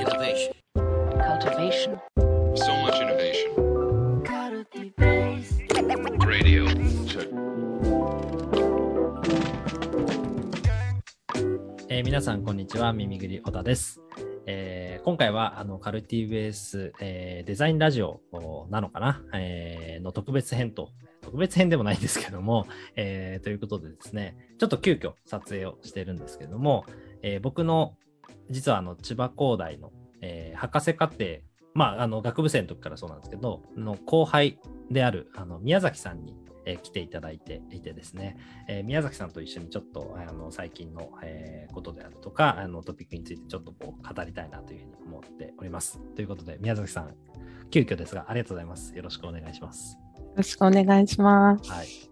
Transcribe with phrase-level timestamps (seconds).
[0.00, 0.52] Innovation.
[1.28, 2.00] cultivation,
[2.54, 3.50] So much innovation.
[6.26, 6.64] Radio.
[7.06, 7.28] Check.
[11.90, 12.94] えー皆さん、こんにちは。
[12.94, 14.00] 耳ぐり小田です。
[14.46, 18.20] えー今回はあのカルティベース、えーデザインラジオ
[18.70, 20.88] なのかな、えーの特別編と、
[21.20, 26.86] 特別編でもないんですけども、えーということでですね、ちょっと急遽撮影をしてるんですけども、
[27.22, 27.96] えー僕の
[28.50, 31.24] 実はあの千葉工大の、えー博士課程、
[31.74, 34.58] まあ、あの学部生の時からそうなんですけど、の後輩
[34.90, 36.36] であるあの宮崎さんに、
[36.66, 38.36] えー来ていただいていてですね、
[38.68, 46.00] えー宮崎さんと一緒にちょっとあの最近の、えーことであるとかあのトピックについてちょっとこう語りたいなというふうに思っております。
[46.16, 47.14] ということで宮崎さん
[47.70, 48.94] 急遽ですがありがとうございます。
[48.96, 49.96] よろしくお願いします。
[50.18, 51.70] よろしくお願いします。
[51.70, 52.09] はい。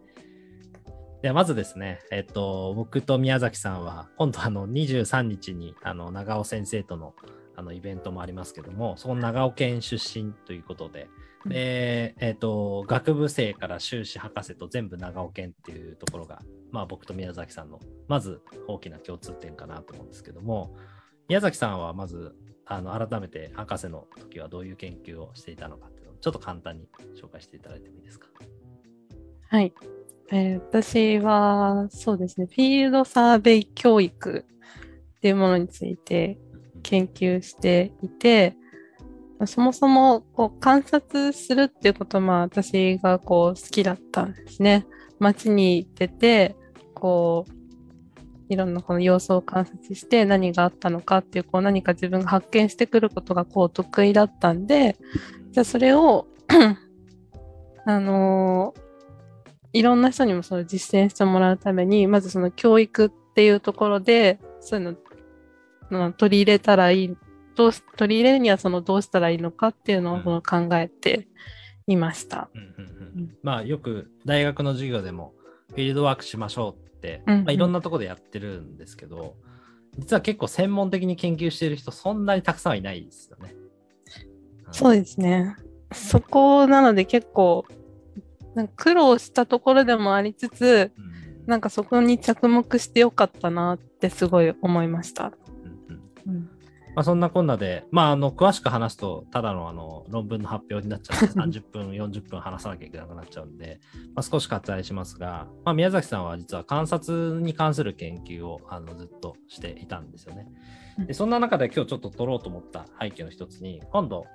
[1.22, 7.14] ではまずですね、えっと、僕と宮崎さんは、今度あの23日にあの長尾先生との
[7.56, 11.08] あのイベントもありますけども、その長尾県出身ということで、
[11.44, 20.76] で、えっと、学部生から修士博士と全部長尾県っていうところが、まあ僕と宮崎さんの、まず大きな共通点かなと思うんですけども、
[21.28, 26.86] 宮崎さんはまず、あの改めて博士の時はどういう研究をしていたのかっていうのをちょっと簡単に
[27.20, 28.28] 紹介していただいてもいいですか？
[29.48, 29.74] はい。
[30.30, 34.44] えー私は、そうですね、フィールドサーベイ教育
[35.16, 36.38] っていうものについて
[36.82, 38.54] 研究していて、
[39.46, 44.86] そもそもこう観察するっていうことは、私がこう好きだったんですね。
[45.18, 46.56] 街に出て、
[46.94, 47.52] こう、
[48.50, 54.96] いろんなこの様子を観察して何があったのかっていう、こう何か自分が発見してくることがこう得意だったんで、
[55.52, 56.26] じゃあそれを
[57.86, 58.87] あのー
[59.72, 64.96] いろんな人にもその実践してもらうために、まずその教育っていうところで、そういうの、
[65.90, 67.16] まあ取り入れたらいい、
[67.54, 71.28] どうし取り入れるにはそのどうしたらいいのかっていうのをその考えて
[71.86, 72.48] いました。
[72.54, 75.34] うんうんううんんまあよく大学の授業でも
[75.70, 79.36] フィールドワークしましょうって、うんうんまあ、いろんなところでやってるんですけど
[79.98, 83.54] 実は結構専門的に研究している人そんなにたくさんはいないですよね。
[84.70, 85.56] そうでですね。
[85.92, 87.64] そこなので結構、
[88.58, 90.92] なんか苦労したところでもありつつ、す。
[91.46, 95.32] なんかそこに着目してよかったなってすごい思いました。
[95.64, 95.94] うん
[96.26, 96.50] うんうん
[96.94, 103.78] まあ、そんなこんなで、まあ、あの詳しく話すとただのあの論文の発表になっちゃうんで30分40分話さなきゃいけなくなっちゃうんで、
[104.16, 110.48] まあ、少し割愛しますが、まあ、宮崎さんは実は観察に関する研究をあのずっとしていたんですよね。
[111.06, 114.26] でそんな中で今日ちょっと取ろうと思った背景の一つに今度、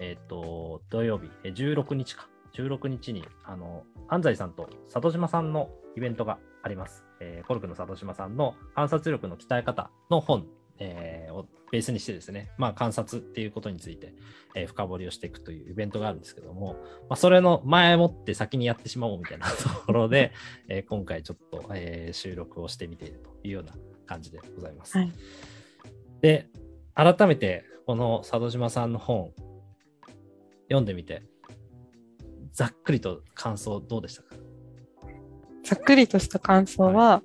[0.00, 7.04] えっ、と土曜日え16日か16日にあの安西さんと里島さんのイベントがあります。
[7.20, 10.46] えーコルクの里島さんの観察力の鍛え方の本、
[10.78, 14.14] えーをベースにしてですね、まあ、観察っていうことについて、
[14.54, 16.76] えー深掘りをしていくというイベントがあるんですけども、
[17.08, 20.32] まあ、それの前もって先にやってしまおうみたいなところで、
[20.68, 23.72] えー今回ちょっと、えー収録をしてみているというような
[24.06, 24.96] 感じでございます。
[24.96, 25.12] はい
[26.20, 26.48] で、
[26.94, 29.32] 改めてこの佐渡島さんの本
[30.64, 31.22] 読んでみて、
[32.58, 34.34] ざっくりと感想どうでしたか？
[35.62, 37.22] ざっくりとした感想は、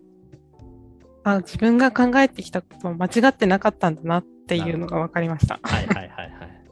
[1.24, 5.60] あ自分が考えてきたことも間違ってなかったんだなっていうのが分かりました。
[5.64, 6.64] はいはいはいはい。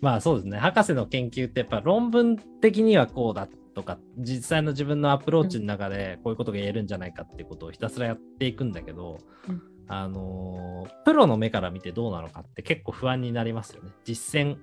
[0.00, 0.58] まあそうですね。
[0.58, 3.46] 博士の研究ってやっぱ論文的にはこうだ
[3.76, 9.18] とか、実際の自分のアプローチの中でこういうことが言えるんじゃないかっていうことをひたすらやっていくんだけど、
[9.48, 13.92] うんあのープロの目から見てどうなのかって結構不安になりますよね。
[14.04, 14.56] 実践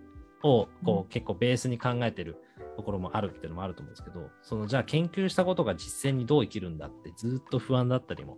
[0.44, 2.38] をこう結構ベースに考えてる
[2.76, 8.38] ところもあるっていうのもあると思うんですけど、そのじゃあ研究したことが実践にどう生きるんだってずっと不安だったりも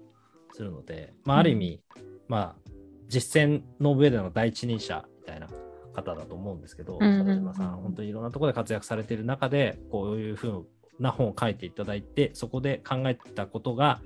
[0.53, 1.81] するので、まあある意味、
[2.27, 2.71] まあ
[3.07, 5.47] 実践の上での第一人者みたいな
[5.93, 10.67] 方だと思うんですけど、う島さん、本当にいろんなところで活躍されている中で、こういうふう
[10.99, 14.01] な本を書いていただいて、そこで考えてたことが、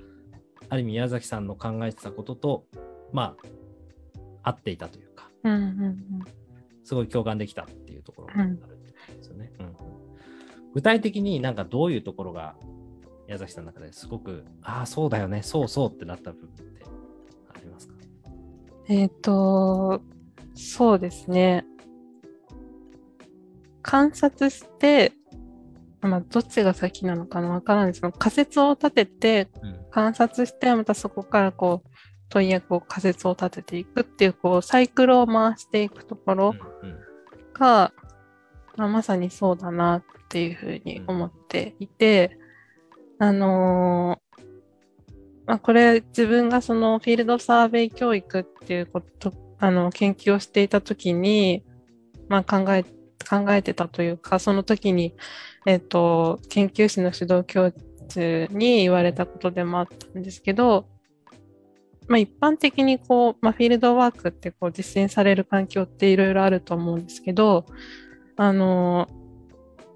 [0.68, 2.64] ある意味宮崎さんの考えてたことと、
[3.12, 3.34] ま
[4.42, 5.98] あ、合っていたというか、うんうんうん。
[6.84, 9.52] すごい共感できたっていうところがあるってことですよね。
[9.58, 9.74] うんうん。
[10.74, 12.54] 具体的になんかどういうところが
[13.26, 16.84] 宮崎さんの中ですごく、ああ、そうだよね、そうそうってなった部分って
[17.54, 17.94] ありますか？
[18.88, 20.00] えっ、と、
[20.54, 21.64] そうですね。
[23.82, 25.12] 観察して、
[26.00, 28.00] まあ、どっちが先なのかなわからないです。
[28.00, 29.78] けど、仮説を立てて、うん。
[29.90, 31.88] 観察して、またそこからこう、
[32.28, 36.54] 問い役を仮説を立てていくっていう、こう、サイクルを回していくところ
[37.58, 37.92] が、
[38.76, 42.38] まあ、まさにそうだなっていうふうに思っていて、
[43.18, 44.42] あのー
[45.46, 51.64] まあ、これ自分がそのフィールドサーベイ教育っていうことあの、研究をしていたときに、
[52.28, 52.84] まあ考え、
[53.28, 55.14] 考えてたというか、その時に、
[55.66, 57.72] えっ、と、研究室の指導教
[58.08, 60.86] 授に言われたことでもあったんですけど、
[62.08, 67.66] まあ一般的にこう、まあフィールドワークってこう実践される環境っていろいろあると思うんですけど、
[68.36, 69.08] あの、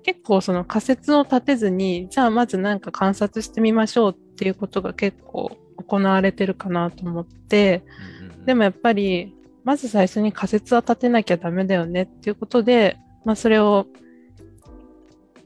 [0.03, 7.83] 結構その仮説を立てずに、じゃあまずなんか観察してみましょうっていうことが結構行われてるかなと思って、
[8.45, 9.35] でもやっぱり、
[9.65, 13.87] まず最初に仮説は立てなきゃダメだよねっていうことで、まあそれを、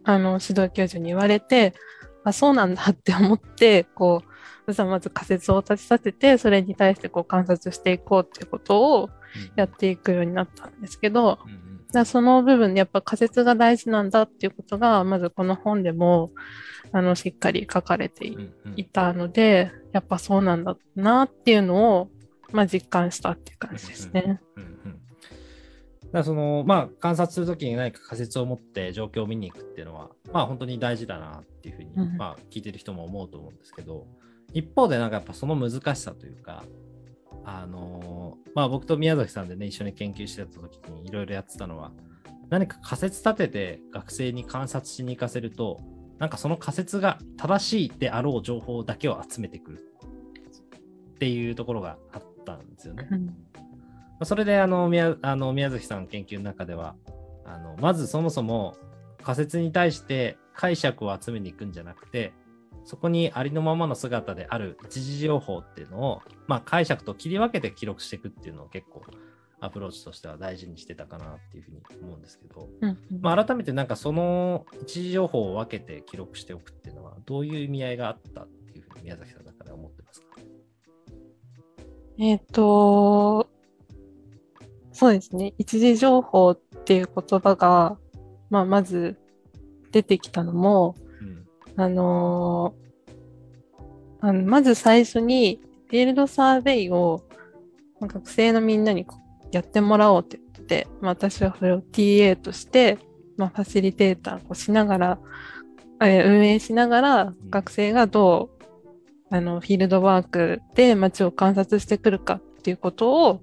[0.05, 1.75] あの、指導教授に言われて、
[2.25, 4.36] あ、そうなんだって思って、こう、
[4.73, 9.11] じゃあまず仮説を立てさせて、それに対してこう観察していこうってことを
[9.55, 11.87] やっていくようになったんですけど、うんうん。
[11.93, 16.31] だその部分でやっぱ仮説が大事なんだっていうことが、まずこの本でも、
[16.93, 18.75] あの、しっかり書かれていうんうん。
[18.77, 22.11] いたので、やっぱそうなんだなっていうのを、
[22.53, 24.41] まあ実感したっていう感じですね。
[24.57, 25.01] うんうん
[26.07, 32.17] だからそのまあ観察するときに何か仮説を持って状況を見に行くっていうのはまあ本当に大事だなっていうふうに、うん。
[32.17, 34.07] まあ聞いてる人も思うと思うんですけど
[34.53, 36.65] 一方でなんかやっぱその難しさというか
[37.45, 41.93] あのまあ僕と宮崎さんでね一緒に研究してた時にいろいろやってたのは
[42.49, 45.81] 何か仮説立てて学生に観察しに行かせると
[46.19, 49.85] なんかその仮説が正しいであろう情報だけを集めてくる
[51.15, 53.09] っていうところがあったんですよね。
[54.23, 56.97] それであの宮あの宮崎さんの研究の中では
[57.45, 58.77] あのまずそもそも
[59.23, 62.33] 仮説に対して解釈を集めに行くんじゃなくて
[62.87, 69.03] そこにありのままの姿である一時情報っていうのを、まあ、解釈と切り分けて記録していくっていうのを結構
[69.59, 80.27] アプローチとしては大事にしてたかなっていうふうに思うんですけど、うんうんまあ、改めてなんかその一時情報を分けて記録しておくっていうのはどういう意味合いがあったっていうふうに宮崎さんの中では思ってますか？
[82.19, 83.49] えっ、と、
[84.93, 85.55] そうですね。
[85.59, 87.99] 一時情報っていう言葉が、
[88.49, 89.19] まあ、まず
[89.91, 91.06] 出てきたのも、うん
[91.77, 92.87] あのー
[94.21, 97.23] あのまず最初に、フィールドサーベイを
[98.01, 99.07] 学生のみんなに
[99.53, 102.99] やってもらおうって言って、まあ、私はそれを TA として、
[103.37, 105.19] まあ、ファシリテーターをしながら、
[106.01, 108.51] えー運営しながら、学生がど
[109.31, 113.43] う、あの、フィールドワークで街を観察してくるかっていうことを、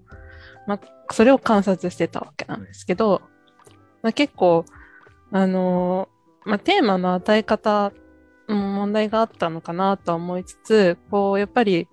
[0.68, 3.22] まあ、それを観察してたわけなんですけど、
[4.02, 4.66] まあ、結構、
[5.32, 7.94] あのーまあ、テーマの与え方
[8.48, 11.88] 問題があったのかなと思いつつ、こう、やっぱり、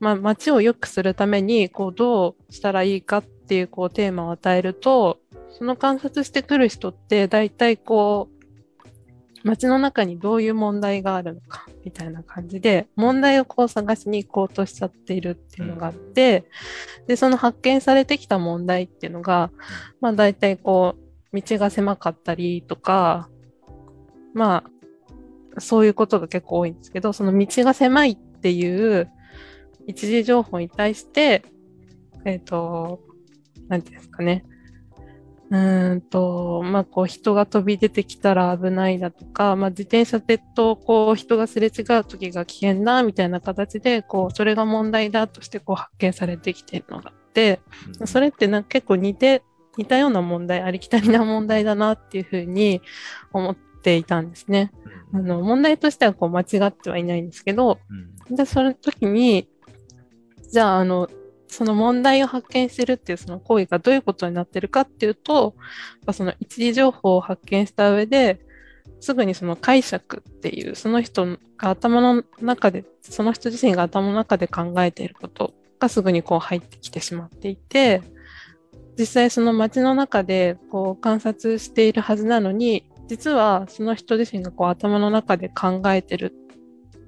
[0.00, 5.18] まあ、街を良くするために、こう、どうしたらいいかっていう、こう、テーマを与えると、
[5.50, 8.38] その観察してくる人って、大体こう、
[9.44, 16.44] 街の中にどういう問題があるのか、みたいな感じで、問題をこう探しに行こうとしちゃっているっていうのがあって、
[17.06, 19.50] で、その発見されてきた問題っていうのが、
[20.00, 20.96] まあ大体こ
[21.32, 23.28] う、道が狭かったりとか、
[24.34, 24.70] まあ、
[25.60, 29.10] そういうことが結構多いんですけど、その道が狭いっていう
[29.86, 31.44] 一時情報に対して、
[32.24, 33.00] えっ、と、
[33.68, 34.44] なんていうんですかね。
[35.50, 47.60] うーんと、まあ、こう人が飛び出てきたら危ないだとか、まあ、自転車でと、こう人がすれ違う時が危険だ、みたいな形で、こう、それが問題だとして、こう発見されてきているのがあって、
[48.04, 49.42] それってなんか結構似て、
[49.78, 52.82] 似たような問題、ありきたりな問題だなっていうふうに
[53.32, 54.72] 思っていたんですね。
[55.12, 59.48] あの、問題としてはこう間違ってはいないんですけど、うんで、その時に、
[60.50, 61.08] じゃあ、あの、
[61.46, 65.54] その問題を発見してるっていうその行為がどういうことになってるかっていうと、
[66.12, 68.40] その一時情報を発見した上で、
[69.00, 78.02] すぐにその解釈っていう、その人が頭の中で、その人自身が頭の中で考えていることがすぐにこう入ってきてしまっていて、
[78.98, 86.34] 実際その街の中でこう観察しているはずなのに、実はその人自身がこう頭の中で考えてる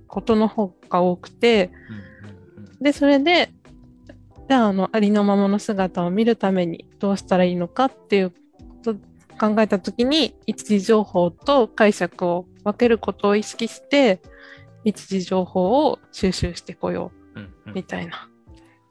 [0.09, 1.71] ことの方が多くて、
[2.81, 3.53] で、それで、
[4.49, 8.37] じゃあ、あの、ありのままの姿を見るためにどうしたらいいのかっていうこ
[8.83, 8.95] と
[9.39, 14.21] 考えたときに、一時情報と解釈を分けることを意識して、
[14.85, 17.13] 一時情報を収集してこよ
[17.67, 18.29] うみたいな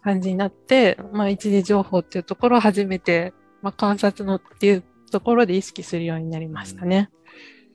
[0.03, 7.09] 感じになって、まあ、一時情報っていうところを初めて、まあ、観察のっていうところで意識するようになりましたね。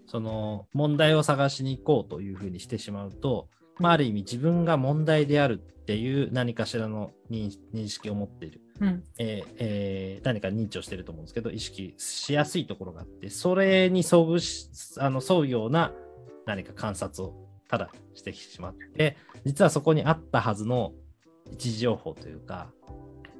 [0.06, 3.48] その問題を探しに行こうというふうにしてしまうと、
[3.78, 9.02] まあ、ある意味自分が問題であるっていう何かしらの認認識を持っている、うん。
[9.18, 15.92] えーえー何か認知をしていると思うんですけど意識しやすいところがあってそれに遭遇しあの沿うような
[16.46, 17.34] 何か観察を
[17.68, 20.92] ただしてしまって実はそこにあったはずの
[21.52, 22.70] 一時情報というか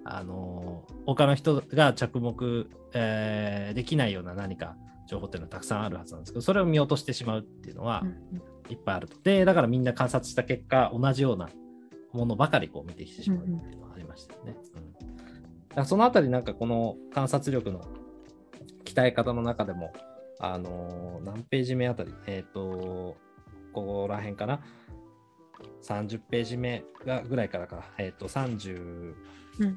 [0.05, 9.17] あの他の人が着目、えーできないような何か情報っていうのはたくさんあるはずなんですけど、それを見落としてしまうっていうのはうんいっぱいあると。
[9.23, 11.49] で、だからみんな観察した結果、同じような
[12.13, 14.57] ものばかりこう見てきてしまうっていうのはありましたよね。
[14.77, 14.95] うん
[15.75, 17.81] だからそのあたりなんかこの観察力の
[18.85, 19.93] 鍛え方の中でも、
[20.39, 23.17] あのー何ページ目あたり、えっ、と、
[23.73, 24.61] ここら辺かな。
[25.83, 29.15] 30ページ目がぐらいからか、えっ、と、30、
[29.61, 29.77] うん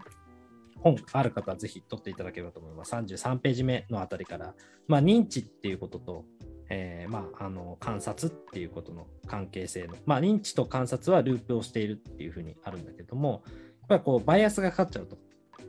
[0.80, 2.94] 本ある方はぜひ取っていただければと思います。
[2.94, 4.54] 33ページ目のあたりから、
[4.88, 6.26] まあ、認知っていうことと、
[6.70, 15.18] えーまあ、あの観察っていうことの関係性の、まあ、認知と観察はループをしているっていうふうにあるんだけども、やっぱりこうバイアスがかかっちゃうと、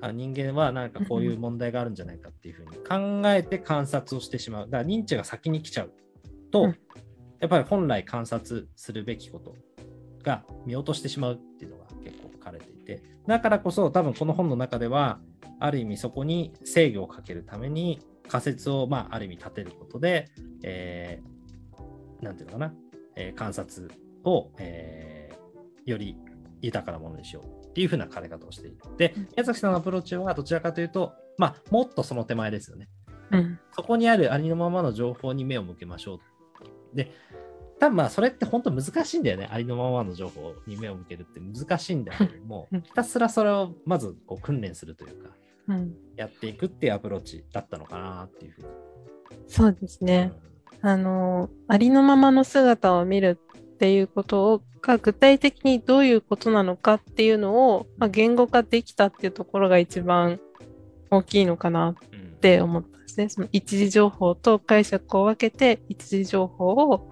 [0.01, 4.71] あ人間はなんかこういう問題があるんじゃないかっていうふうに考えて観察をしてしまう。
[4.71, 5.93] だから認知が先に来ちゃう
[6.51, 6.79] と、うん。
[7.41, 9.55] やっぱり本来観察するべきこと
[10.23, 15.21] が見落としてしまうっていうのが結構書かれていて、だからこそ多分この本の中では、
[15.61, 20.31] ある意味そこに制御をかけるために仮説をまあある意味立てることで、
[20.63, 22.75] えーなんていうのかな、
[23.15, 23.91] えー観察
[24.25, 26.17] を、えーより
[26.61, 28.79] 豊かなものにしようっていうふうな書かれ方をしている。
[28.99, 32.89] でうん、宮崎さんのアプローチはどちらかというと、まあ、もっとその手前ですよね。
[33.31, 36.97] うんそこにあるありのままの情報に目を向けましょう。
[36.97, 37.13] で、
[37.79, 39.49] 多分まあそれって本当難しいんだよね。
[39.51, 45.31] ありのままの情報に目を向けるって難しいんだけどもうん、ひたすらそれをまずこう訓練するというか、
[45.69, 48.69] うんやっていくっていうアプローチだったのかなっていうふうに。
[49.47, 50.33] そうですね。
[50.81, 60.41] あの、ありのままの姿を見るっていうことをが具体的にどういうことなのかっていうのを、まあ、言語化できたっていうところが一番
[61.11, 63.29] 大きいのかなっうんうんて思ったんですね。
[63.29, 67.11] その一時情報と解釈を分けて一時情報を、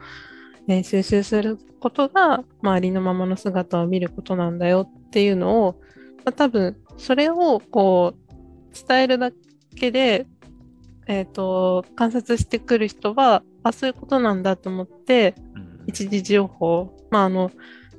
[0.66, 5.80] ね、収集することが、まあ、ありのままの姿を見ることなんだよっていうのを、
[6.24, 9.30] まあ、多分それをこう伝えるだ
[9.76, 10.26] けで、
[11.06, 17.50] えっ、と、観察してくる人は、あ、そういうことなんだと思って、うん一時情報、まあ、あの、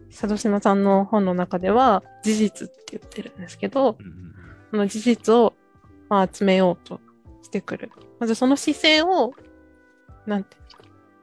[0.10, 3.98] 佐渡島さんの本の中では、事実って言ってるんですけど、
[4.72, 5.54] その事実を、
[6.10, 7.00] まあ、集めようと
[7.42, 7.92] してくる。
[8.20, 9.34] まずその姿勢を、
[10.26, 10.58] なんて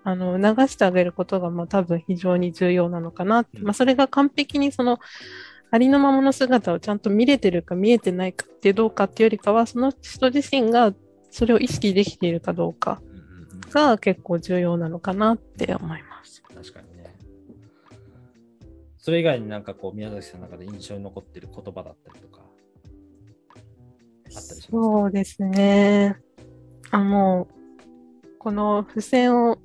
[0.05, 4.99] あの、流してあげることが、まあ、多分非常に重要なのかなまあ、それが完璧にその、
[5.71, 10.95] ありのままの姿をちゃんと見れてるか見えてないかってどうかっていうよりかは、その人自身が
[11.31, 13.03] それを意識できているかどうか
[13.71, 16.43] が結構重要なのかなって思います。
[16.43, 17.17] 確かにね。
[18.99, 24.69] それ以外になんかこう宮崎さんの中で印象に残ってる言葉だったりとか、あったりしますか？
[24.71, 26.19] そうですね。
[26.93, 29.59] あ、もう、この付箋を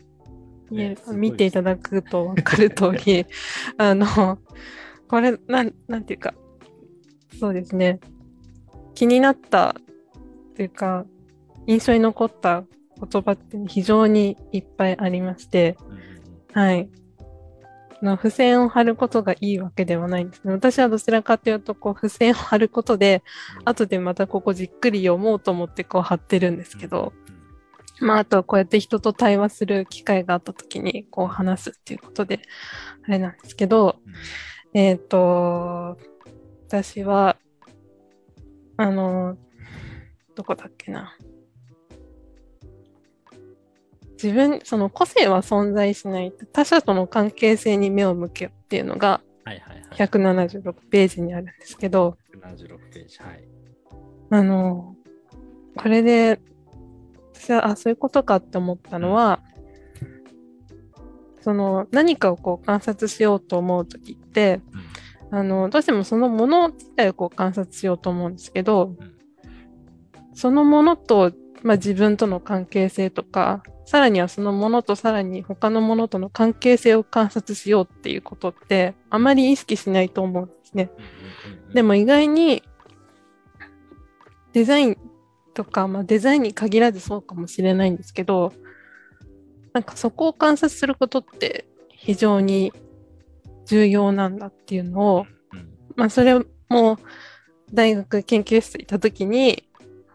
[0.72, 3.26] ね見ていただくと分かる通り、
[3.78, 4.40] あの、
[5.08, 6.34] これ、なん、なんていうか、
[7.40, 8.00] そうですね。
[8.96, 9.76] 気になった
[10.52, 11.06] っていうか、
[11.68, 12.66] 印象に残った
[13.00, 16.10] 言葉って非常にいっぱいありまして、うんうんうん
[16.54, 16.90] はい。
[18.02, 20.54] あの付箋を貼ることがいいわけではないんですね。
[20.54, 23.24] 私はどちらかというと、こう、付箋を貼ることで、
[23.66, 27.14] 後でまたここじっくり読もうと思ってこう貼ってるんですけど、
[28.02, 32.40] まあ、あとはこうやって人と対話する機会があった時にこう話すっていうことで、
[33.06, 34.14] あれなんですけど、うん
[34.74, 35.98] えっ、と、
[36.68, 37.38] 私は、
[38.78, 39.36] あの、
[40.36, 41.18] どこだっけな。
[44.22, 46.32] 自分、その個性は存在しない。
[46.54, 50.08] 他者との関係性に目を向けようっていうのがはいはいはい。
[50.08, 53.18] 176ページにあるんですけど、176ページ。
[53.20, 53.48] はい。
[54.30, 54.96] あの、
[55.76, 56.40] これで、
[57.50, 59.40] 私は、あ、そういうことかって思ったのは、
[61.42, 64.62] その、何かをこう観察しようと思うときって、
[65.32, 69.20] あの、どうしてもそのもの自体をこう観察しようと思うんですけど、うん
[70.40, 80.92] そのものと、まあ、自分との関係性とか、さらにはそのものとさらに他のものとの関係性を観察しようっていうことって、あまり意識しないと思うんですね。
[81.74, 82.64] でも意外に
[84.54, 84.98] デザイン
[85.60, 88.54] とか、まあ、デザインに限らずそうかもしれないんですけど、
[89.74, 92.72] なんかそこを観察することって非常に
[93.66, 96.40] 重要なんだっていうのを、うんまあそれ
[96.70, 96.98] も
[97.74, 99.66] 大学研究室いた時に、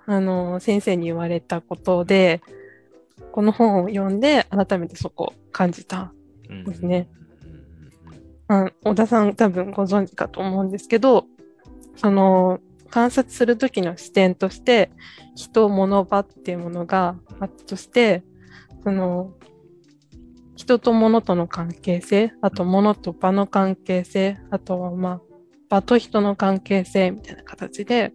[0.07, 2.41] あの、先生に言われたことで、
[3.31, 6.15] この本を読んで改めてそこを感じた
[6.49, 7.11] うんですね。
[8.83, 11.27] 小田さん多分ご存知かと思うんですけど、
[11.97, 12.61] その
[12.95, 14.93] 観察する時の視点として、
[15.35, 18.23] 人、物、場っていうものがあったとして、
[18.85, 19.33] その
[20.55, 25.21] 人と物との関係性、あと物と場の関係性、あとはまあ
[25.69, 28.13] 場と人の関係性みたいな形で、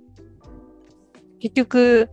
[1.42, 2.10] 結局、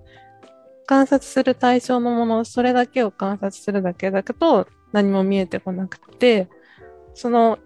[0.87, 6.49] 観察する対象のもの、それだけを観察するだけだけど、何も見えてこなくて、
[7.15, 7.61] その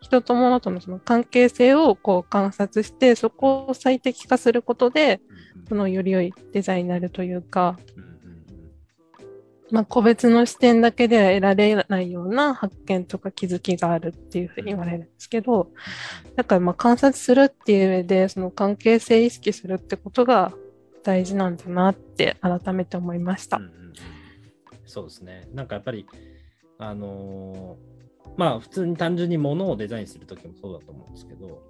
[0.00, 5.20] 人と物とのその関係性をこう観察して、そこを最適化することで、
[5.68, 7.78] そのより良いデザインになるというか、
[9.70, 15.70] まあ、個別の視点だけでは得られないような発見とか気づきがあるっていうふうに言われるんですけど、
[16.36, 20.52] だからまあ観察するっていう上で、その関係性意識するってことが
[21.02, 23.64] 大事なんだなって改めて思いましたうん。
[23.64, 23.78] うんうん
[24.88, 25.46] そうですね。
[25.52, 26.06] なんかやっぱり、
[26.78, 27.97] あのー
[28.38, 31.62] まあ普通に単純に物をデザインするときもそうだと思うんですけど、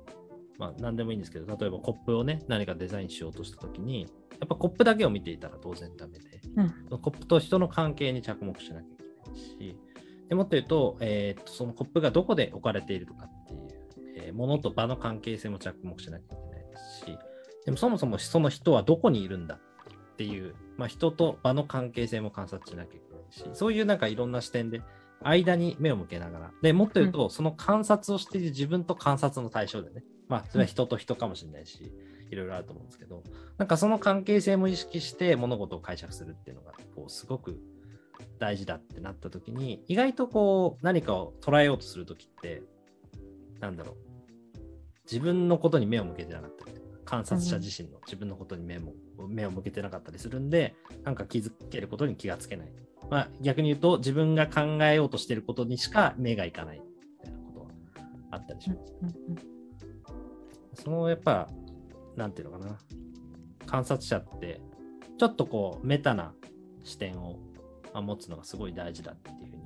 [0.59, 7.01] まあ何でもいいんですけど、例えばコップをね、何かデザインしようとしたときに、やっぱコップだけを見ていたら当然ダメで、うん。
[7.01, 9.77] コップと人の関係に着目しなきゃいけないし、
[10.29, 13.61] でもっと言うと、えーっと、そのコップがどこで置かれているのかっていう、
[14.17, 17.19] えー物と場の関係性も着目しなきゃいけないですし、
[17.65, 24.83] でもそもそもその人はどこにいるんだっていう、まあ、人と場の関係性も観察しなきゃいけないし、そういうなんかいろんな視点で、
[25.21, 31.93] 間に目を向けながら、でもっと言うと、その観察をしている自分と観察の対象でね、まあ、それは人と人かもしれないし、
[32.31, 33.23] いろいろあると思うんですけど、
[33.57, 37.59] なんかその関係性も意識して物事を解釈するっていうのが、こう、すごく
[38.39, 42.63] 大事だってなった時に、意外とこう、何かを捉えようとする時って、
[43.61, 43.97] なんだろう、
[45.05, 48.93] 自分のことに目を向けてなかったりとか、観察者自身の自分のことに目も、
[49.29, 52.69] 目を向けてなかったりするんで、なんか気づけることに気がつけない。
[53.11, 56.85] まあ、逆に言うと、自分が考えようとしてることにしか目がいかないみ
[57.25, 57.67] たいなことは
[58.33, 58.77] あったりしま
[60.75, 60.83] す。
[60.83, 61.49] そのやっぱ、
[62.17, 62.79] なんていうのかな、
[63.67, 64.61] 観察者って、
[65.19, 66.35] ちょっとこう、メタな
[66.85, 67.39] 視点を
[67.95, 69.63] 持つのがすごい大事だっていうふうに、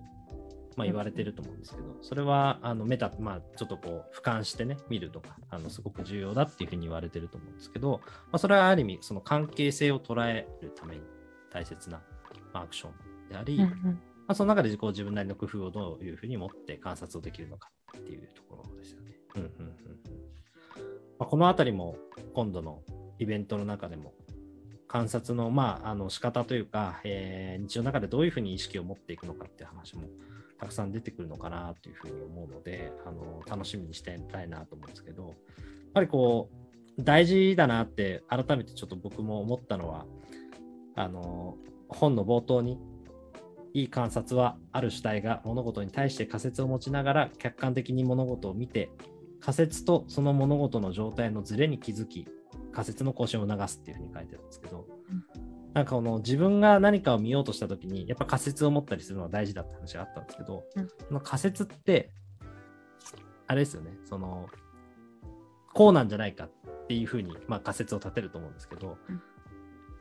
[0.77, 11.03] まあ、言われてると思うんですけど、それはあのメタ、まあ、ちょっとこう、俯瞰してね、見るとか、あのすごく重要だっていうふうに言われてると思うんですけど、まあ、それはある意味、その関係性を捉えるために
[11.53, 12.01] 大切な
[12.55, 13.69] アクションであり、うんま
[14.29, 19.17] あ、その中でこう自分なりの工夫をどういうふうに持って観察をできるのかっていうところですよね。
[19.35, 19.77] うんうんうんうん
[21.19, 21.97] まあ、このあたりも
[22.35, 22.83] 今度の
[23.19, 24.15] イベントの中でも
[24.89, 30.03] 観察のまああの仕方というか、えー日常の中でどういうふうに意識を持っていくのかっていう話も
[30.59, 35.35] たくさん出てくるのかなというふうに思うのであの楽しみにしていたいなと思うんですけどやっ
[35.95, 36.51] ぱりこ
[36.99, 40.07] う大事だなって改めてちょっと僕も思ったのは
[40.95, 41.57] あの
[41.89, 42.79] 本の冒頭に
[43.75, 48.91] いい観察はある主体が物事に対して仮説を持ちながら客観的に物事を見て
[49.41, 52.27] 仮説とその物事の状態のズレに気づき
[52.73, 54.87] 仮説の更新を促すっていうふうに書いてあるんですけど、
[55.75, 60.89] なんかこの自分が何かを見ようとした時にやっぱ仮説を持ったりするのは大事だって話があったんですけど、うん。
[60.89, 62.11] その仮説って
[63.47, 64.47] あれですよねその
[65.75, 66.51] こうなんじゃないかっ
[66.87, 69.23] ていうふうに、まあ、仮説を立てると思うんですけど、うん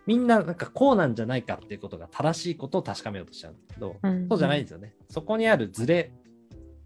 [0.05, 4.95] みんななんかこうなんじゃないかっていうことが正しいことを確かめようとしちゃうんですけど、うんそうじゃないんですよね。
[5.09, 6.11] そこにあるズレ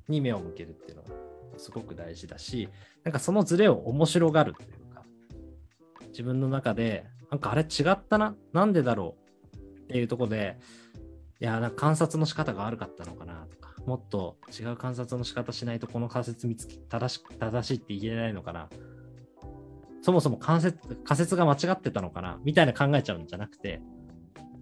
[0.08, 1.10] に目を向けるっていうのが
[1.58, 2.70] すごく大事だし、
[3.04, 5.04] なんかそのズレを面白がるというか、
[6.10, 9.16] 自分の中で、なんかあれ違ったな、なんでだろ
[9.54, 10.58] うっていうところで、
[11.40, 18.70] いや、なんか観察の仕方が悪かったのかなとか、もっと違う観察の仕方しないとこの仮説見つけ正し正しいって言えないのかな。
[20.06, 22.38] そもそも関説仮説が間違ってたのかな？
[22.44, 23.82] みたいな考えちゃうんじゃなくて、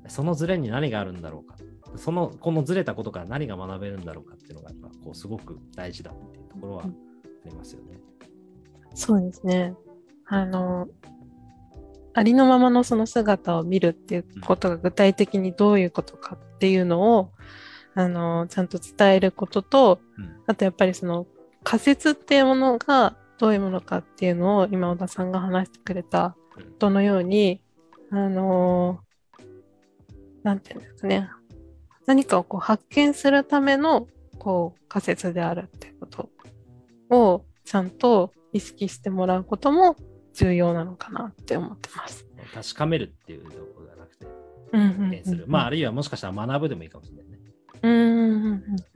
[0.08, 1.58] そのズレに何があるんだろうか？
[1.98, 6.88] その、このずれたことから何が学べるんだろうかっていうのが、やっぱこう、すごく大事だっていうところはあ
[7.44, 8.00] りますよね。
[8.96, 9.76] そうですね。
[10.28, 10.88] あの、
[12.14, 17.32] ありのままのその姿を見るっていうことが具体的にどういうことかっていうのを、
[17.96, 20.38] あの、ちゃんと伝えることと、うん。
[20.48, 21.28] あとやっぱりその
[21.64, 27.62] 仮説っていうものがどういうものかっていうのを今小田さんが話してくれたうんどのように、
[28.10, 29.02] あの
[30.44, 31.30] なんていうんですかね。
[32.06, 34.08] 何かをこう発見するための
[34.40, 36.30] こう仮説であるっていうこと
[37.10, 39.98] をちゃんと意識してもらうことも
[40.34, 42.26] 重要なのかなって思ってます。
[42.54, 44.26] 確かめるっていうところじゃなくて、
[44.72, 45.46] うんうん発見する。
[45.50, 47.40] まあ、あるいはもしかしたら学ぶでもいいかもしれないね。
[47.82, 48.93] うんうんうん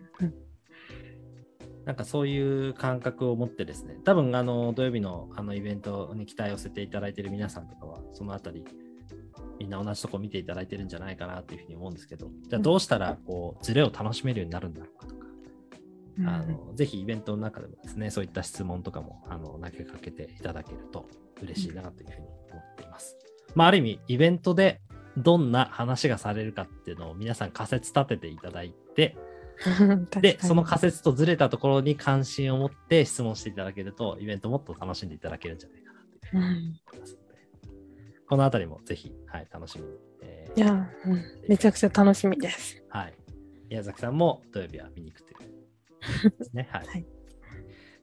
[1.88, 8.66] なんかそういう感覚を持ってですね、多分あの土曜日のあのイベントに期待を寄せていただいている皆さんとかは、そのあたり、
[9.58, 15.26] みんな同じとこ見ていただいてるんじゃないかなというふうに思うんですけど、じゃあどうしたらこうズレを楽しめるようになるんだろうかとか、
[16.20, 21.08] うんあのぜひイベントの中でもですね、そういった質問とかもあの投げかけていただけると
[21.42, 23.16] 嬉しいなというふうに思っています。
[23.56, 24.82] まあ、ある意味、イベントで
[25.16, 29.16] どんな話がされるかっていうのを皆さん仮説立てていただいて、
[30.22, 37.40] で、その仮説とずれたところに関心を持って質問していただけると、イベントもっと楽しんでいただけるんじゃないかなと思いますので、
[38.28, 39.92] このあたりもぜひ、はい、楽しみに。
[40.22, 42.84] えーいや、うん、めちゃくちゃ楽しみです。
[42.90, 43.14] はい。
[43.70, 45.36] 宮崎さんも土曜日は見に行くとい
[46.28, 46.68] うですね。
[46.72, 46.88] はい。
[46.88, 47.06] はい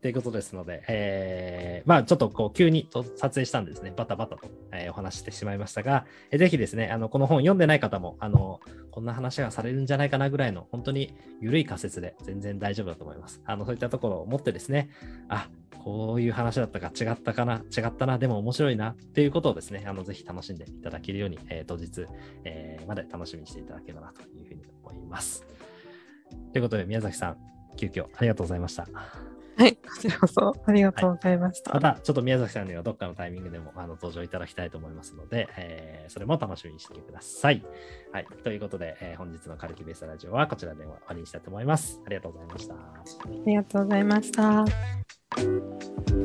[0.05, 8.61] ということですので、えーまあちょっとこう急にと撮影したんでですね、バタバタと、えーお話ししてしまいましたが、えーぜひですね、あのこの本読んでない方も、あの
[8.95, 13.43] こんな話がされるんじゃないかなぐらいの、本当に緩い仮説で全然大丈夫だと思います。
[13.45, 14.89] あのそういったところを持ってですね、
[15.29, 15.49] あ
[15.83, 22.07] こういう話だったか違ったかな、違ったな、でも面白いなっていうことをですね、あのぜひ楽しんでいただけるように、えー当日、
[22.45, 25.45] えーまで楽しみにしていただければなというふうに思います。
[26.53, 27.37] ということで、宮崎さん、
[27.77, 28.87] 急遽ありがとうございました。
[29.57, 31.73] はい、こちらこそありがとうございました。
[31.73, 37.65] また、ちょっと宮崎さんにはどっかのタイミングでもあの登場いただきたいと思いますので、えーそれも楽しみにしてください。
[38.13, 42.01] はい、ということで、えー本日のカルキベースラジオはこちらで終わりにしたいと思います。
[42.07, 42.75] ありがとうございました。
[42.75, 42.79] あ
[43.47, 46.24] りがとうございました。